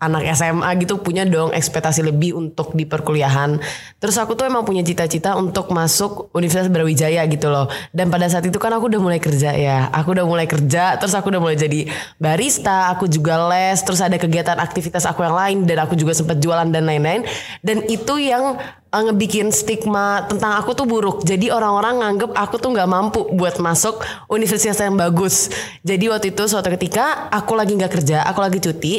anak 0.00 0.24
SMA 0.32 0.70
gitu 0.80 0.96
punya 1.04 1.28
dong 1.28 1.52
ekspektasi 1.52 2.00
lebih 2.00 2.32
untuk 2.32 2.72
di 2.72 2.88
perkuliahan. 2.88 3.60
Terus 4.00 4.16
aku 4.16 4.32
tuh 4.32 4.48
emang 4.48 4.64
punya 4.64 4.80
cita-cita 4.80 5.36
untuk 5.36 5.68
masuk 5.76 6.32
Universitas 6.32 6.72
Brawijaya 6.72 7.20
gitu 7.28 7.52
loh. 7.52 7.68
Dan 7.92 8.08
pada 8.08 8.24
saat 8.32 8.48
itu 8.48 8.56
kan 8.56 8.72
aku 8.72 8.88
udah 8.88 9.00
mulai 9.00 9.20
kerja 9.20 9.52
ya. 9.52 9.92
Aku 9.92 10.16
udah 10.16 10.24
mulai 10.24 10.48
kerja, 10.48 10.96
terus 10.96 11.12
aku 11.12 11.28
udah 11.28 11.40
mulai 11.44 11.60
jadi 11.60 11.84
barista, 12.16 12.88
aku 12.88 13.12
juga 13.12 13.44
les, 13.52 13.76
terus 13.84 14.00
ada 14.00 14.16
kegiatan 14.16 14.56
aktivitas 14.56 15.04
aku 15.04 15.20
yang 15.20 15.36
lain 15.36 15.58
dan 15.68 15.84
aku 15.84 15.92
juga 15.92 16.16
sempat 16.16 16.40
jualan 16.40 16.72
dan 16.72 16.88
lain-lain. 16.88 17.28
Dan 17.60 17.84
itu 17.84 18.16
yang 18.16 18.56
uh, 18.56 19.02
ngebikin 19.04 19.52
stigma 19.52 20.24
tentang 20.32 20.56
aku 20.56 20.72
tuh 20.72 20.88
buruk. 20.88 21.28
Jadi 21.28 21.52
orang-orang 21.52 22.00
nganggep 22.00 22.30
aku 22.32 22.56
tuh 22.56 22.72
nggak 22.72 22.88
mampu 22.88 23.20
buat 23.36 23.60
masuk 23.60 24.00
universitas 24.32 24.80
yang 24.80 24.96
bagus. 24.96 25.52
Jadi 25.84 26.08
waktu 26.08 26.32
itu 26.32 26.48
suatu 26.48 26.72
ketika 26.72 27.28
aku 27.28 27.52
lagi 27.52 27.76
nggak 27.76 27.92
kerja, 28.00 28.24
aku 28.24 28.40
lagi 28.40 28.58
cuti 28.64 28.94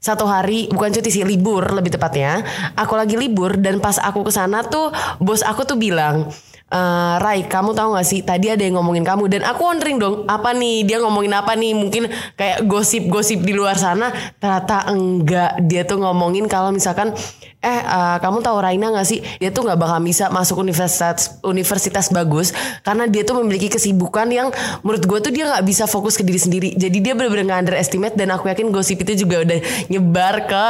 satu 0.00 0.24
hari 0.24 0.64
bukan 0.72 0.96
cuti 0.96 1.12
sih 1.12 1.28
libur 1.28 1.76
lebih 1.76 1.92
tepatnya. 1.92 2.40
Aku 2.72 2.96
lagi 2.96 3.20
libur 3.20 3.60
dan 3.60 3.84
pas 3.84 4.00
aku 4.00 4.24
ke 4.24 4.32
sana 4.32 4.64
tuh 4.64 4.88
bos 5.20 5.44
aku 5.44 5.68
tuh 5.68 5.76
bilang 5.76 6.32
eh 6.70 7.14
Rai, 7.18 7.50
kamu 7.50 7.74
tahu 7.74 7.98
gak 7.98 8.06
sih 8.06 8.22
tadi 8.22 8.46
ada 8.46 8.62
yang 8.62 8.78
ngomongin 8.78 9.02
kamu 9.02 9.26
dan 9.26 9.42
aku 9.42 9.66
wondering 9.66 9.98
dong 9.98 10.22
apa 10.30 10.54
nih 10.54 10.86
dia 10.86 11.02
ngomongin 11.02 11.34
apa 11.34 11.58
nih 11.58 11.74
mungkin 11.74 12.06
kayak 12.38 12.62
gosip-gosip 12.70 13.42
di 13.42 13.50
luar 13.50 13.74
sana 13.74 14.14
ternyata 14.38 14.86
enggak 14.86 15.58
dia 15.66 15.82
tuh 15.82 15.98
ngomongin 15.98 16.46
kalau 16.46 16.70
misalkan 16.70 17.10
eh 17.58 17.82
eh, 17.82 18.16
kamu 18.22 18.38
tahu 18.46 18.62
Raina 18.62 18.94
gak 18.94 19.02
sih 19.02 19.18
dia 19.42 19.50
tuh 19.50 19.66
nggak 19.66 19.82
bakal 19.82 19.98
bisa 19.98 20.30
masuk 20.30 20.62
universitas 20.62 21.42
universitas 21.42 22.06
bagus 22.14 22.54
karena 22.86 23.10
dia 23.10 23.26
tuh 23.26 23.42
memiliki 23.42 23.66
kesibukan 23.66 24.30
yang 24.30 24.54
menurut 24.86 25.02
gue 25.02 25.18
tuh 25.26 25.32
dia 25.34 25.50
nggak 25.50 25.66
bisa 25.66 25.90
fokus 25.90 26.14
ke 26.14 26.22
diri 26.22 26.38
sendiri 26.38 26.68
jadi 26.78 26.98
dia 27.02 27.12
benar-benar 27.18 27.50
nggak 27.50 27.60
underestimate 27.66 28.14
dan 28.14 28.30
aku 28.30 28.46
yakin 28.46 28.70
gosip 28.70 29.02
itu 29.02 29.26
juga 29.26 29.42
udah 29.42 29.58
nyebar 29.90 30.46
ke 30.46 30.64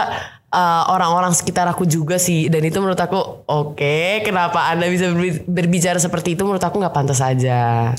uh, 0.52 0.82
orang-orang 0.90 1.32
sekitar 1.32 1.66
aku 1.70 1.86
juga 1.86 2.18
sih 2.20 2.46
dan 2.46 2.62
itu 2.62 2.78
menurut 2.78 2.98
aku 2.98 3.46
oke 3.46 4.22
kenapa 4.22 4.70
anda 4.70 4.86
bisa 4.86 5.10
berbi- 5.10 5.46
berbicara 5.46 5.98
seperti 5.98 6.38
itu 6.38 6.42
menurut 6.46 6.62
aku 6.62 6.78
nggak 6.78 6.94
pantas 6.94 7.18
aja 7.22 7.94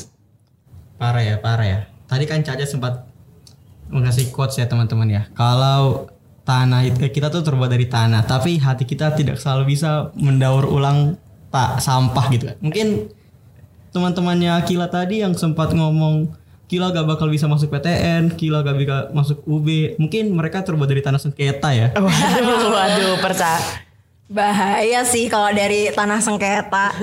Parah 1.01 1.25
ya, 1.25 1.41
parah 1.41 1.65
ya. 1.65 1.79
Tadi 2.05 2.29
kan 2.29 2.45
Caca 2.45 2.61
sempat 2.61 3.09
mengasih 3.89 4.29
quotes 4.29 4.61
ya 4.61 4.69
teman-teman 4.69 5.09
ya. 5.09 5.21
Kalau 5.33 6.05
tanah 6.45 6.85
kita 7.09 7.33
tuh 7.33 7.41
terbuat 7.41 7.73
dari 7.73 7.89
tanah, 7.89 8.21
tapi 8.29 8.61
hati 8.61 8.85
kita 8.85 9.09
tidak 9.17 9.41
selalu 9.41 9.73
bisa 9.73 10.13
mendaur 10.13 10.69
ulang 10.69 11.17
tak 11.49 11.81
sampah 11.81 12.25
gitu 12.29 12.53
kan. 12.53 12.57
Mungkin 12.61 13.09
teman-temannya 13.89 14.61
Kila 14.69 14.93
tadi 14.93 15.25
yang 15.25 15.33
sempat 15.33 15.73
ngomong 15.73 16.37
Kila 16.71 16.95
gak 16.95 17.03
bakal 17.03 17.27
bisa 17.27 17.51
masuk 17.51 17.67
PTN, 17.67 18.31
Kila 18.39 18.63
gak 18.63 18.79
bisa 18.79 19.11
masuk 19.11 19.43
UB. 19.43 19.99
Mungkin 19.99 20.31
mereka 20.31 20.63
terbuat 20.63 20.87
dari 20.87 21.03
tanah 21.03 21.19
sengketa 21.19 21.75
ya. 21.75 21.91
waduh 21.99 22.71
waduh 22.71 23.15
percaya 23.19 23.59
Bahaya 24.31 25.03
sih 25.03 25.27
kalau 25.27 25.51
dari 25.51 25.91
tanah 25.91 26.23
sengketa. 26.23 26.95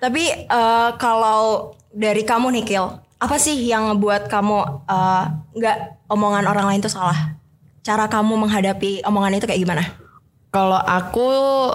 Tapi 0.00 0.48
eh, 0.48 0.90
kalau 0.96 1.76
dari 1.92 2.24
kamu 2.24 2.56
nih 2.56 2.64
Kil, 2.64 2.96
apa 3.20 3.36
sih 3.36 3.52
yang 3.68 3.92
ngebuat 3.92 4.32
kamu 4.32 4.88
eh, 4.88 5.24
nggak 5.52 6.08
omongan 6.08 6.48
orang 6.48 6.64
lain 6.72 6.80
itu 6.80 6.88
salah? 6.88 7.36
Cara 7.84 8.08
kamu 8.08 8.40
menghadapi 8.40 9.04
omongan 9.04 9.36
itu 9.36 9.44
kayak 9.44 9.60
gimana? 9.60 9.84
Kalau 10.54 10.78
aku, 10.78 11.26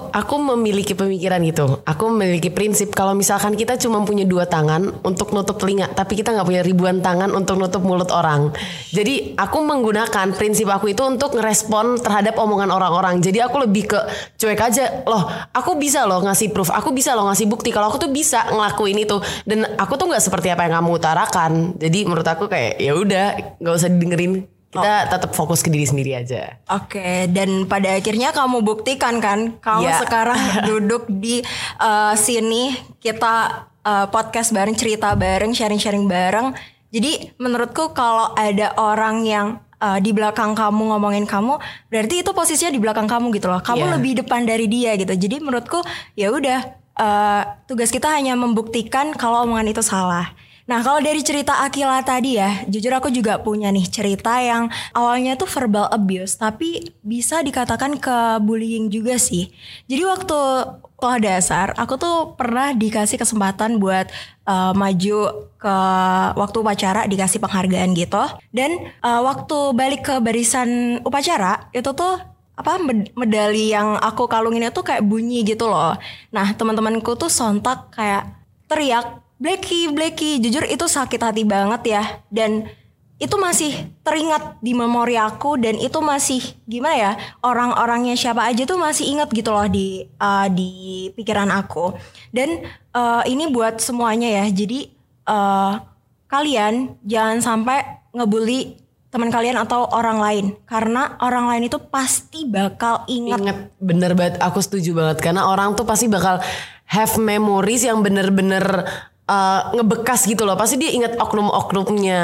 aku 0.08 0.36
memiliki 0.40 0.96
pemikiran 0.96 1.44
gitu. 1.44 1.84
Aku 1.84 2.16
memiliki 2.16 2.48
prinsip 2.48 2.96
kalau 2.96 3.12
misalkan 3.12 3.60
kita 3.60 3.76
cuma 3.76 4.08
punya 4.08 4.24
dua 4.24 4.48
tangan 4.48 5.04
untuk 5.04 5.36
nutup 5.36 5.60
telinga, 5.60 5.92
tapi 5.92 6.16
kita 6.16 6.32
nggak 6.32 6.48
punya 6.48 6.64
ribuan 6.64 7.04
tangan 7.04 7.28
untuk 7.36 7.60
nutup 7.60 7.84
mulut 7.84 8.08
orang. 8.08 8.56
Jadi 8.96 9.36
aku 9.36 9.60
menggunakan 9.68 10.32
prinsip 10.32 10.72
aku 10.72 10.96
itu 10.96 11.04
untuk 11.04 11.36
ngerespon 11.36 12.00
terhadap 12.00 12.40
omongan 12.40 12.72
orang-orang. 12.72 13.20
Jadi 13.20 13.44
aku 13.44 13.68
lebih 13.68 13.92
ke 13.92 14.00
cuek 14.40 14.64
aja. 14.64 15.04
Loh, 15.04 15.28
aku 15.52 15.76
bisa 15.76 16.08
loh 16.08 16.24
ngasih 16.24 16.48
proof. 16.56 16.72
Aku 16.72 16.96
bisa 16.96 17.20
loh 17.20 17.28
ngasih 17.28 17.52
bukti 17.52 17.76
kalau 17.76 17.92
aku 17.92 18.08
tuh 18.08 18.12
bisa 18.16 18.48
ngelakuin 18.48 18.96
itu. 18.96 19.20
Dan 19.44 19.76
aku 19.76 20.00
tuh 20.00 20.08
nggak 20.08 20.24
seperti 20.24 20.56
apa 20.56 20.64
yang 20.64 20.80
kamu 20.80 20.96
utarakan. 20.96 21.52
Jadi 21.76 22.08
menurut 22.08 22.24
aku 22.32 22.48
kayak 22.48 22.80
ya 22.80 22.96
udah, 22.96 23.60
nggak 23.60 23.76
usah 23.76 23.92
didengerin. 23.92 24.59
Kita 24.70 25.10
tetap 25.10 25.34
fokus 25.34 25.60
ke 25.60 25.68
diri 25.68 25.82
sendiri 25.82 26.14
aja. 26.14 26.62
Oke, 26.70 27.26
dan 27.28 27.66
pada 27.66 27.90
akhirnya 27.92 28.30
kamu 28.30 28.62
buktikan 28.62 29.18
kan, 29.18 29.58
kamu 29.58 29.90
Iya. 29.90 29.98
sekarang 30.00 30.38
duduk 30.70 31.10
di 31.10 31.42
eh, 31.76 32.14
sini 32.14 32.70
kita 32.98 33.36
eh, 33.82 34.06
podcast 34.08 34.54
bareng, 34.54 34.78
cerita 34.78 35.10
bareng, 35.14 35.52
sharing-sharing 35.52 36.06
bareng. 36.06 36.54
Jadi 36.90 37.34
menurutku 37.38 37.94
kalau 37.94 38.30
ada 38.34 38.78
orang 38.78 39.26
yang 39.26 39.48
eh, 39.78 39.98
di 40.00 40.14
belakang 40.14 40.54
kamu 40.54 40.94
ngomongin 40.94 41.26
kamu, 41.26 41.58
berarti 41.88 42.22
itu 42.22 42.30
posisinya 42.30 42.70
di 42.70 42.78
belakang 42.78 43.10
kamu 43.10 43.34
gitu 43.34 43.50
loh. 43.50 43.60
Kamu 43.60 43.84
Iya. 43.84 43.94
lebih 43.98 44.22
depan 44.22 44.46
dari 44.46 44.70
dia 44.70 44.94
gitu. 44.94 45.18
Jadi 45.18 45.42
menurutku 45.42 45.82
ya 46.14 46.30
udah 46.30 46.60
eh, 46.94 47.42
tugas 47.66 47.90
kita 47.90 48.12
hanya 48.12 48.38
membuktikan 48.38 49.18
kalau 49.18 49.50
omongan 49.50 49.66
itu 49.68 49.82
salah. 49.82 50.30
Nah 50.70 50.86
kalau 50.86 51.02
dari 51.02 51.26
cerita 51.26 51.66
Akila 51.66 52.06
tadi 52.06 52.38
ya, 52.38 52.62
jujur 52.70 52.94
aku 52.94 53.10
juga 53.10 53.42
punya 53.42 53.74
nih 53.74 53.90
cerita 53.90 54.38
yang 54.38 54.70
awalnya 54.94 55.34
tuh 55.34 55.50
verbal 55.50 55.90
abuse, 55.90 56.38
tapi 56.38 56.94
bisa 57.02 57.42
dikatakan 57.42 57.98
ke 57.98 58.38
bullying 58.46 58.94
juga 58.94 59.18
sih. 59.18 59.50
Jadi 59.90 60.06
waktu 60.06 60.38
sekolah 60.94 61.20
dasar, 61.26 61.74
aku 61.74 61.98
tuh 61.98 62.38
pernah 62.38 62.70
dikasih 62.78 63.18
kesempatan 63.18 63.82
buat 63.82 64.14
uh, 64.46 64.78
maju 64.78 65.50
ke 65.58 65.76
waktu 66.38 66.58
upacara, 66.62 67.10
dikasih 67.10 67.42
penghargaan 67.42 67.98
gitu. 67.98 68.22
Dan 68.54 68.94
uh, 69.02 69.26
waktu 69.26 69.74
balik 69.74 70.06
ke 70.06 70.16
barisan 70.22 71.02
upacara, 71.02 71.74
itu 71.74 71.90
tuh 71.98 72.22
apa 72.54 72.78
med- 72.78 73.10
medali 73.18 73.74
yang 73.74 73.98
aku 73.98 74.30
kalungin 74.30 74.70
itu 74.70 74.86
kayak 74.86 75.02
bunyi 75.02 75.42
gitu 75.42 75.66
loh. 75.66 75.98
Nah 76.30 76.54
teman-temanku 76.54 77.18
tuh 77.18 77.32
sontak 77.32 77.90
kayak 77.90 78.28
teriak 78.70 79.26
Blacky, 79.40 79.88
Blacky, 79.88 80.44
jujur 80.44 80.68
itu 80.68 80.84
sakit 80.84 81.24
hati 81.24 81.48
banget 81.48 81.96
ya. 81.96 82.04
Dan 82.28 82.68
itu 83.20 83.36
masih 83.36 83.72
teringat 84.04 84.60
di 84.64 84.72
memori 84.72 85.20
aku 85.20 85.60
dan 85.60 85.76
itu 85.76 86.00
masih 86.00 86.40
gimana 86.64 86.96
ya 86.96 87.12
orang-orangnya 87.44 88.16
siapa 88.16 88.48
aja 88.48 88.64
tuh 88.64 88.80
masih 88.80 89.12
ingat 89.12 89.28
gitu 89.36 89.52
loh 89.52 89.68
di 89.68 90.08
uh, 90.20 90.48
di 90.52 91.08
pikiran 91.16 91.52
aku. 91.52 91.96
Dan 92.32 92.64
uh, 92.96 93.24
ini 93.28 93.52
buat 93.52 93.80
semuanya 93.84 94.44
ya. 94.44 94.46
Jadi 94.48 94.92
uh, 95.28 95.84
kalian 96.32 96.96
jangan 97.04 97.40
sampai 97.40 98.08
ngebully 98.16 98.80
teman 99.12 99.32
kalian 99.32 99.60
atau 99.60 99.88
orang 99.92 100.20
lain. 100.20 100.46
Karena 100.64 101.20
orang 101.20 101.48
lain 101.52 101.68
itu 101.68 101.80
pasti 101.80 102.48
bakal 102.48 103.04
ingat. 103.08 103.40
Ingat 103.40 103.60
bener 103.84 104.12
banget. 104.16 104.36
Aku 104.40 104.64
setuju 104.64 104.96
banget. 104.96 105.20
Karena 105.20 105.48
orang 105.48 105.76
tuh 105.76 105.84
pasti 105.84 106.08
bakal 106.08 106.40
have 106.88 107.20
memories 107.20 107.84
yang 107.84 108.00
bener-bener 108.00 108.88
uh, 109.30 109.78
ngebekas 109.78 110.26
gitu 110.26 110.42
loh 110.44 110.58
pasti 110.58 110.82
dia 110.82 110.90
ingat 110.90 111.14
oknum-oknumnya 111.22 112.22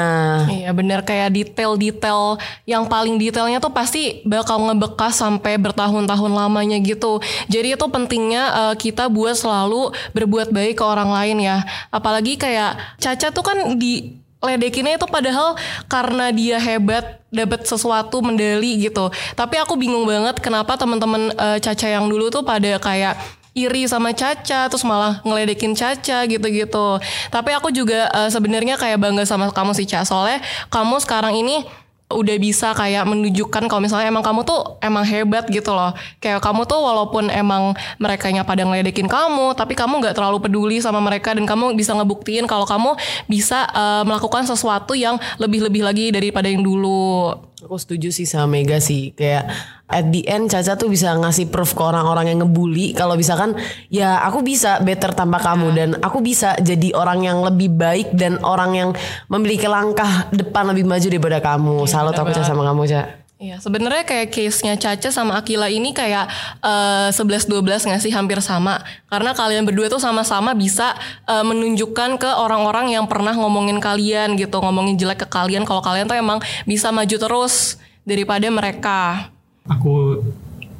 Iya 0.50 0.70
bener 0.74 1.06
kayak 1.06 1.30
detail-detail 1.30 2.42
yang 2.66 2.90
paling 2.90 3.16
detailnya 3.16 3.62
tuh 3.62 3.70
pasti 3.70 4.26
bakal 4.26 4.66
ngebekas 4.66 5.22
sampai 5.22 5.54
bertahun-tahun 5.62 6.32
lamanya 6.34 6.82
gitu. 6.82 7.22
Jadi 7.46 7.78
itu 7.78 7.86
pentingnya 7.86 8.42
eh, 8.50 8.74
kita 8.74 9.06
buat 9.06 9.38
selalu 9.38 9.94
berbuat 10.10 10.50
baik 10.50 10.82
ke 10.82 10.84
orang 10.84 11.14
lain 11.14 11.38
ya. 11.38 11.62
Apalagi 11.94 12.34
kayak 12.34 12.98
Caca 12.98 13.30
tuh 13.30 13.44
kan 13.46 13.78
di 13.78 14.18
ledekinnya 14.42 15.00
itu 15.00 15.06
padahal 15.08 15.56
karena 15.90 16.30
dia 16.30 16.60
hebat 16.60 17.22
dapat 17.30 17.66
sesuatu 17.66 18.22
medali 18.22 18.82
gitu. 18.82 19.10
Tapi 19.34 19.54
aku 19.58 19.78
bingung 19.78 20.06
banget 20.06 20.42
kenapa 20.42 20.74
teman-teman 20.74 21.30
eh, 21.34 21.58
Caca 21.62 21.86
yang 21.86 22.10
dulu 22.10 22.30
tuh 22.32 22.42
pada 22.42 22.78
kayak 22.82 23.18
iri 23.56 23.88
sama 23.88 24.12
Caca 24.12 24.68
terus 24.68 24.84
malah 24.84 25.24
ngeledekin 25.24 25.72
Caca 25.72 26.28
gitu-gitu. 26.28 27.00
Tapi 27.32 27.50
aku 27.56 27.72
juga 27.72 28.12
eh, 28.12 28.28
sebenarnya 28.28 28.76
kayak 28.76 29.00
bangga 29.00 29.24
sama 29.24 29.48
kamu 29.48 29.72
sih 29.72 29.88
Ca. 29.88 30.04
Soalnya 30.04 30.44
kamu 30.68 31.00
sekarang 31.00 31.32
ini 31.32 31.64
udah 32.06 32.38
bisa 32.38 32.70
kayak 32.70 33.02
menunjukkan 33.02 33.66
kalau 33.66 33.82
misalnya 33.82 34.06
emang 34.06 34.22
kamu 34.22 34.46
tuh 34.46 34.78
emang 34.78 35.02
hebat 35.02 35.48
gitu 35.50 35.74
loh. 35.74 35.90
Kayak 36.22 36.38
kamu 36.38 36.62
tuh 36.68 36.78
walaupun 36.78 37.32
emang 37.34 37.74
mereka 37.98 38.30
pada 38.46 38.62
ngeledekin 38.62 39.10
kamu, 39.10 39.58
tapi 39.58 39.74
kamu 39.74 40.04
nggak 40.04 40.14
terlalu 40.14 40.38
peduli 40.38 40.78
sama 40.78 41.02
mereka 41.02 41.34
dan 41.34 41.48
kamu 41.48 41.74
bisa 41.74 41.96
ngebuktiin 41.98 42.46
kalau 42.46 42.68
kamu 42.68 42.94
bisa 43.26 43.66
eh, 43.72 44.02
melakukan 44.06 44.46
sesuatu 44.46 44.94
yang 44.94 45.18
lebih-lebih 45.40 45.82
lagi 45.82 46.06
daripada 46.14 46.46
yang 46.46 46.62
dulu. 46.62 47.34
Aku 47.66 47.74
setuju 47.80 48.14
sih 48.14 48.28
sama 48.28 48.60
Mega 48.60 48.78
sih 48.78 49.10
kayak 49.16 49.50
at 49.86 50.06
the 50.10 50.26
end 50.26 50.50
Caca 50.50 50.74
tuh 50.74 50.90
bisa 50.90 51.14
ngasih 51.14 51.46
proof 51.50 51.78
ke 51.78 51.82
orang-orang 51.82 52.34
yang 52.34 52.38
ngebully 52.42 52.90
kalau 52.90 53.14
misalkan 53.14 53.54
ya 53.86 54.18
aku 54.26 54.42
bisa 54.42 54.82
better 54.82 55.14
tanpa 55.14 55.38
kamu 55.38 55.66
dan 55.74 55.88
aku 56.02 56.18
bisa 56.18 56.58
jadi 56.58 56.90
orang 56.94 57.22
yang 57.22 57.38
lebih 57.46 57.70
baik 57.70 58.10
dan 58.18 58.42
orang 58.42 58.74
yang 58.74 58.90
memiliki 59.30 59.70
langkah 59.70 60.26
depan 60.34 60.66
lebih 60.74 60.86
maju 60.86 61.06
daripada 61.06 61.38
kamu. 61.38 61.76
Salut 61.86 62.14
aku 62.18 62.34
Ca 62.34 62.42
sama 62.42 62.66
kamu 62.66 62.82
Ca. 62.90 63.02
Iya, 63.36 63.60
sebenarnya 63.60 64.08
kayak 64.08 64.32
case-nya 64.32 64.80
Caca 64.80 65.12
sama 65.12 65.36
Akila 65.36 65.68
ini 65.68 65.92
kayak 65.92 66.24
eh, 66.64 67.12
11-12 67.12 67.84
nggak 67.84 68.00
sih 68.00 68.08
hampir 68.08 68.40
sama. 68.40 68.80
Karena 69.12 69.36
kalian 69.36 69.68
berdua 69.68 69.92
tuh 69.92 70.00
sama-sama 70.00 70.56
bisa 70.56 70.96
eh, 71.28 71.44
menunjukkan 71.44 72.16
ke 72.16 72.30
orang-orang 72.32 72.96
yang 72.96 73.04
pernah 73.04 73.36
ngomongin 73.36 73.76
kalian 73.76 74.40
gitu, 74.40 74.56
ngomongin 74.56 74.96
jelek 74.96 75.28
ke 75.28 75.28
kalian 75.28 75.68
kalau 75.68 75.84
kalian 75.84 76.08
tuh 76.08 76.16
emang 76.16 76.40
bisa 76.64 76.88
maju 76.88 77.12
terus 77.12 77.76
daripada 78.08 78.48
mereka. 78.48 79.35
Aku 79.66 80.22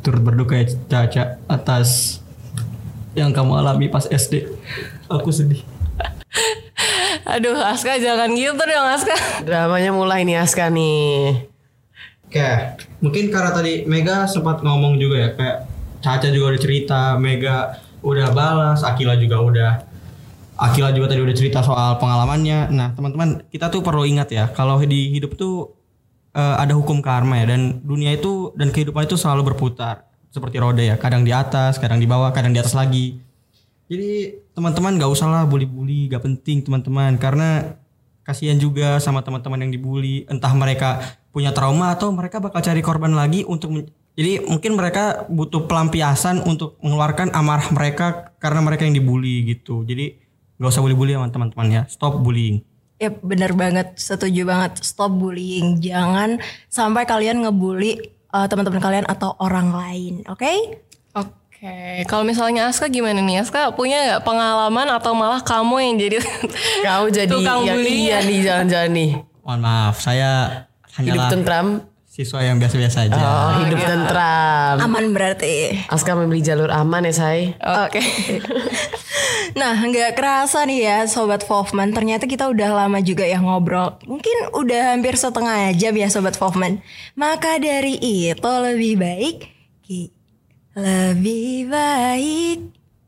turut 0.07 0.23
berduka 0.23 0.55
ya 0.55 0.67
Caca 0.87 1.43
atas 1.51 2.21
yang 3.19 3.35
kamu 3.35 3.59
alami 3.59 3.91
pas 3.91 4.07
SD. 4.07 4.47
Aku 5.11 5.35
sedih. 5.35 5.65
Aduh 7.35 7.59
Aska 7.59 7.99
jangan 7.99 8.31
gitu 8.39 8.55
dong 8.55 8.87
Aska. 8.87 9.43
Dramanya 9.43 9.91
mulai 9.91 10.23
nih 10.23 10.39
Aska 10.39 10.71
nih. 10.71 11.51
Oke, 12.27 12.43
mungkin 13.03 13.31
karena 13.31 13.51
tadi 13.55 13.87
Mega 13.87 14.27
sempat 14.27 14.63
ngomong 14.63 14.99
juga 14.99 15.17
ya 15.27 15.31
kayak 15.35 15.59
Caca 16.03 16.29
juga 16.31 16.55
udah 16.55 16.63
cerita, 16.63 17.01
Mega 17.19 17.83
udah 18.03 18.31
balas, 18.31 18.87
Akila 18.87 19.19
juga 19.19 19.43
udah 19.43 19.73
Akila 20.57 20.89
juga 20.91 21.13
tadi 21.13 21.21
udah 21.21 21.37
cerita 21.37 21.61
soal 21.61 22.01
pengalamannya. 22.01 22.73
Nah, 22.73 22.89
teman-teman, 22.97 23.45
kita 23.53 23.69
tuh 23.69 23.85
perlu 23.85 24.09
ingat 24.09 24.33
ya, 24.33 24.49
kalau 24.49 24.81
di 24.81 25.13
hidup 25.13 25.37
tuh 25.37 25.76
eh, 26.37 26.57
ada 26.61 26.77
hukum 26.77 27.01
karma 27.01 27.41
ya 27.41 27.57
dan 27.57 27.81
dunia 27.81 28.13
itu 28.13 28.53
dan 28.61 28.69
kehidupan 28.69 29.09
itu 29.09 29.17
selalu 29.17 29.53
berputar 29.57 30.05
seperti 30.37 30.61
roda 30.61 30.85
ya, 30.85 31.01
kadang 31.01 31.25
di 31.25 31.33
atas, 31.33 31.81
kadang 31.81 31.97
di 31.97 32.05
bawah, 32.05 32.29
kadang 32.29 32.53
di 32.53 32.61
atas 32.61 32.77
lagi. 32.77 33.17
Jadi 33.89 34.37
teman-teman 34.53 35.01
gak 35.01 35.09
usah 35.09 35.33
lah 35.33 35.43
bully-bully, 35.49 36.13
gak 36.13 36.21
penting 36.21 36.61
teman-teman 36.61 37.17
karena 37.17 37.81
kasihan 38.21 38.61
juga 38.61 39.01
sama 39.01 39.25
teman-teman 39.25 39.65
yang 39.65 39.73
dibully, 39.73 40.29
entah 40.29 40.53
mereka 40.53 41.01
punya 41.33 41.57
trauma 41.57 41.97
atau 41.97 42.13
mereka 42.13 42.43
bakal 42.43 42.61
cari 42.61 42.85
korban 42.85 43.17
lagi 43.17 43.49
untuk 43.49 43.73
jadi 44.17 44.49
mungkin 44.49 44.81
mereka 44.81 45.29
butuh 45.29 45.69
pelampiasan 45.69 46.41
untuk 46.45 46.81
mengeluarkan 46.81 47.37
amarah 47.37 47.69
mereka 47.69 48.33
karena 48.41 48.65
mereka 48.65 48.89
yang 48.89 48.97
dibully 48.97 49.45
gitu. 49.45 49.85
Jadi 49.85 50.17
gak 50.57 50.69
usah 50.73 50.85
bully-bully 50.85 51.17
sama 51.17 51.29
teman-teman 51.33 51.69
ya. 51.69 51.83
Stop 51.89 52.21
bullying. 52.21 52.65
Ya 52.97 53.13
bener 53.13 53.53
banget, 53.53 53.93
setuju 53.95 54.45
banget. 54.45 54.81
Stop 54.81 55.13
bullying. 55.13 55.77
Jangan 55.79 56.41
sampai 56.67 57.05
kalian 57.05 57.41
ngebully 57.41 58.01
uh, 58.31 58.47
teman-teman 58.47 58.81
kalian 58.81 59.05
atau 59.05 59.37
orang 59.37 59.69
lain, 59.69 60.25
oke? 60.27 60.53
Oke, 61.13 62.05
kalau 62.05 62.21
misalnya 62.21 62.69
Aska 62.69 62.85
gimana 62.87 63.17
nih? 63.19 63.41
Aska 63.41 63.73
punya 63.73 63.97
nggak 63.97 64.23
pengalaman 64.23 64.93
atau 64.93 65.13
malah 65.13 65.41
kamu 65.41 65.77
yang 65.79 65.95
jadi 65.99 66.17
Kau 66.85 67.09
jadi 67.09 67.29
Tukang 67.29 67.65
yang 67.65 67.81
bully. 67.81 67.97
iya 68.03 68.21
nih 68.21 68.39
jangan-jangan 68.41 68.91
nih. 68.93 69.11
Mohon 69.41 69.61
maaf, 69.61 69.97
saya 69.99 70.31
Hidup 70.97 71.17
hanyalah 71.17 71.29
tentram. 71.29 71.67
siswa 72.07 72.41
yang 72.41 72.57
biasa-biasa 72.57 73.09
aja. 73.09 73.17
Oh, 73.17 73.51
hidup 73.61 73.81
tentram. 73.83 74.77
Aman 74.81 75.13
berarti. 75.13 75.85
Aska 75.87 76.13
memilih 76.13 76.45
jalur 76.45 76.69
aman 76.69 77.05
ya, 77.05 77.13
say. 77.13 77.53
Oke. 77.57 78.01
nah, 79.61 79.77
nggak 79.77 80.17
kerasa 80.19 80.65
nih 80.67 80.81
ya, 80.85 80.99
sobat 81.07 81.45
Wolfman. 81.47 81.95
Ternyata 81.95 82.27
kita 82.29 82.51
udah 82.51 82.85
lama 82.85 82.99
juga 83.01 83.23
ya 83.23 83.39
ngobrol. 83.39 83.97
Mungkin 84.05 84.53
udah 84.57 84.97
hampir 84.97 85.15
setengah 85.15 85.73
jam 85.77 85.95
ya, 85.95 86.09
sobat 86.11 86.37
Wolfman. 86.37 86.81
Maka 87.15 87.57
dari 87.57 87.97
itu 88.01 88.53
lebih 88.53 88.95
baik, 88.99 89.37
lebih 90.77 91.71
baik 91.73 92.59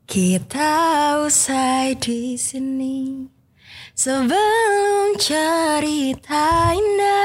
kita 0.09 0.73
usai 1.21 1.93
di 2.01 2.33
sini. 2.33 3.29
Sebelum 3.93 5.19
cerita 5.19 6.71
indah 6.71 7.18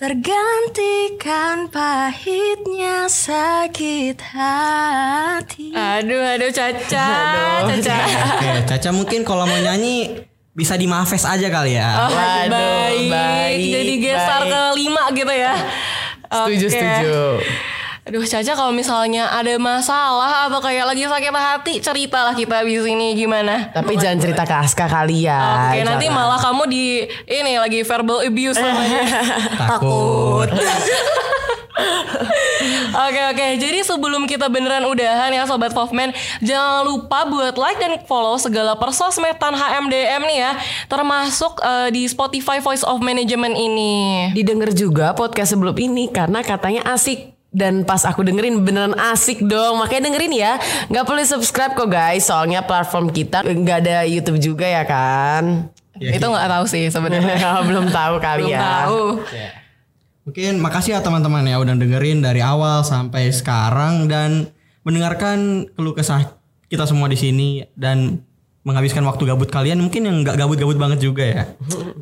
tergantikan 0.00 1.68
pahitnya 1.68 3.04
sakit 3.04 4.16
hati. 4.16 5.76
Aduh, 5.76 6.24
aduh 6.24 6.48
Caca, 6.48 7.08
Caca. 7.68 7.96
Oke, 8.32 8.50
Caca 8.64 8.90
mungkin 8.96 9.28
kalau 9.28 9.44
mau 9.44 9.60
nyanyi 9.60 10.24
bisa 10.56 10.80
di 10.80 10.88
Mafes 10.88 11.28
aja 11.28 11.52
kali 11.52 11.76
ya. 11.76 12.08
Oh, 12.08 12.16
Waduh, 12.16 12.48
baik. 12.48 13.12
baik, 13.12 13.60
Jadi 13.60 13.94
ke 14.48 14.60
lima 14.80 15.04
gitu 15.12 15.34
ya. 15.36 15.52
Setuju, 16.32 16.64
Oke. 16.64 16.72
setuju. 16.72 17.20
Aduh 18.00 18.24
Caca 18.24 18.52
kalau 18.56 18.72
misalnya 18.72 19.28
ada 19.28 19.60
masalah 19.60 20.48
atau 20.48 20.56
kayak 20.64 20.88
lagi 20.88 21.04
sakit 21.04 21.32
hati 21.36 21.74
ceritalah 21.84 22.32
kita 22.32 22.64
di 22.64 22.80
sini 22.80 23.12
gimana. 23.12 23.68
Tapi 23.76 23.92
jangan 24.00 24.16
cerita 24.16 24.42
ke 24.48 24.56
Aska 24.56 24.88
kali 24.88 25.28
ya. 25.28 25.68
Oke 25.68 25.84
nanti 25.84 26.08
Jangan. 26.08 26.16
malah 26.16 26.40
kamu 26.40 26.62
di 26.72 27.04
ini 27.28 27.60
lagi 27.60 27.84
verbal 27.84 28.24
abuse 28.24 28.56
namanya. 28.56 29.04
Takut. 29.68 30.48
Oke 32.90 33.22
oke, 33.32 33.46
jadi 33.56 33.80
sebelum 33.80 34.28
kita 34.28 34.50
beneran 34.52 34.84
udahan 34.84 35.32
ya 35.32 35.48
Sobat 35.48 35.72
Wolfman 35.72 36.12
Jangan 36.44 36.84
lupa 36.84 37.24
buat 37.24 37.56
like 37.56 37.80
dan 37.80 37.96
follow 38.04 38.36
segala 38.36 38.76
persosmedan 38.76 39.56
HMDM 39.56 40.22
nih 40.28 40.38
ya 40.44 40.52
Termasuk 40.90 41.62
eh, 41.62 41.88
di 41.94 42.04
Spotify 42.10 42.60
Voice 42.60 42.84
of 42.84 43.00
Management 43.00 43.56
ini 43.56 43.94
Didengar 44.36 44.74
juga 44.76 45.16
podcast 45.16 45.56
sebelum 45.56 45.78
ini 45.78 46.10
karena 46.12 46.44
katanya 46.44 46.84
asik. 46.92 47.39
Dan 47.50 47.82
pas 47.82 48.06
aku 48.06 48.22
dengerin 48.22 48.62
beneran 48.62 48.94
asik 48.94 49.42
dong. 49.42 49.82
Makanya 49.82 50.10
dengerin 50.10 50.34
ya. 50.34 50.52
Gak 50.86 51.04
perlu 51.04 51.22
subscribe 51.26 51.74
kok 51.74 51.90
guys. 51.90 52.30
Soalnya 52.30 52.62
platform 52.62 53.10
kita 53.10 53.42
Gak 53.42 53.78
ada 53.86 54.06
Youtube 54.06 54.38
juga 54.38 54.66
ya 54.66 54.86
kan? 54.86 55.66
Itu 56.00 56.24
nggak 56.32 56.48
tahu 56.48 56.64
sih 56.64 56.88
sebenarnya. 56.88 57.60
Belum 57.68 57.92
tahu 57.92 58.14
kali 58.22 58.48
Belum 58.48 58.56
ya 58.56 58.60
tahu. 58.62 59.02
Mungkin 60.24 60.52
makasih 60.62 60.96
ya 60.96 61.00
teman-teman 61.02 61.44
ya 61.44 61.60
udah 61.60 61.74
dengerin 61.76 62.24
dari 62.24 62.40
awal 62.40 62.86
sampai 62.86 63.28
sekarang. 63.34 64.08
Dan 64.08 64.48
mendengarkan 64.86 65.68
keluh 65.76 65.92
kesah 65.92 66.38
kita 66.72 66.88
semua 66.88 67.10
di 67.10 67.18
sini. 67.18 67.48
Dan 67.76 68.24
menghabiskan 68.60 69.00
waktu 69.08 69.24
gabut 69.24 69.48
kalian 69.48 69.80
mungkin 69.80 70.04
yang 70.04 70.16
nggak 70.20 70.36
gabut-gabut 70.36 70.76
banget 70.76 71.00
juga 71.00 71.24
ya. 71.24 71.42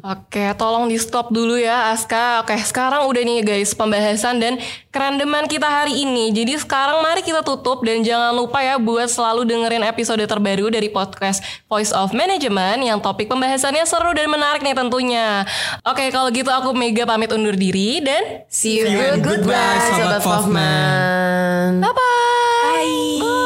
Oke, 0.03 0.51
tolong 0.59 0.91
di 0.91 0.99
stop 0.99 1.31
dulu 1.31 1.55
ya 1.55 1.95
Aska. 1.95 2.43
Oke, 2.43 2.59
sekarang 2.59 3.07
udah 3.07 3.23
nih 3.23 3.47
guys 3.47 3.79
pembahasan 3.79 4.43
dan 4.43 4.59
kerandeman 4.91 5.47
kita 5.47 5.71
hari 5.71 6.03
ini. 6.03 6.35
Jadi 6.35 6.59
sekarang 6.59 6.99
mari 6.99 7.23
kita 7.23 7.47
tutup 7.47 7.87
dan 7.87 8.03
jangan 8.03 8.35
lupa 8.35 8.59
ya 8.59 8.75
buat 8.75 9.07
selalu 9.07 9.47
dengerin 9.47 9.87
episode 9.87 10.23
terbaru 10.27 10.67
dari 10.75 10.91
podcast 10.91 11.47
Voice 11.71 11.95
of 11.95 12.11
Management 12.11 12.83
yang 12.83 12.99
topik 12.99 13.31
pembahasannya 13.31 13.87
seru 13.87 14.11
dan 14.11 14.27
menarik 14.27 14.59
nih 14.59 14.75
tentunya. 14.75 15.47
Oke, 15.87 16.11
kalau 16.11 16.35
gitu 16.35 16.51
aku 16.51 16.75
Mega 16.75 17.07
pamit 17.07 17.31
undur 17.31 17.55
diri 17.55 18.03
dan 18.03 18.43
See 18.51 18.83
you, 18.83 18.91
See 18.91 18.99
you 18.99 19.15
and 19.15 19.23
goodbye, 19.23 19.79
goodbye, 19.95 20.19
Sobat. 20.19 20.23
Hoffman 20.27 21.79
bye 21.81 21.95
bye. 21.95 23.38